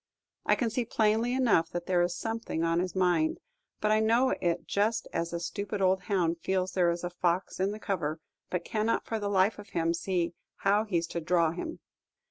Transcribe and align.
I 0.47 0.55
can 0.55 0.71
see 0.71 0.83
plainly 0.83 1.35
enough 1.35 1.69
that 1.69 1.85
there 1.85 2.01
is 2.01 2.15
something 2.15 2.63
on 2.63 2.79
his 2.79 2.95
mind; 2.95 3.39
but 3.79 3.91
I 3.91 3.99
know 3.99 4.31
it 4.41 4.65
just 4.65 5.07
as 5.13 5.31
a 5.31 5.39
stupid 5.39 5.79
old 5.79 6.01
hound 6.05 6.39
feels 6.39 6.71
there 6.73 6.89
is 6.89 7.03
a 7.03 7.11
fox 7.11 7.59
in 7.59 7.69
the 7.69 7.77
cover, 7.79 8.19
but 8.49 8.65
cannot 8.65 9.05
for 9.05 9.19
the 9.19 9.29
life 9.29 9.59
of 9.59 9.69
him 9.69 9.93
see 9.93 10.33
how 10.55 10.85
he's 10.85 11.05
to 11.09 11.21
"draw" 11.21 11.51
him. 11.51 11.81